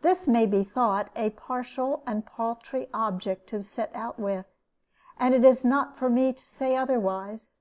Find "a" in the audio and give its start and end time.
1.14-1.30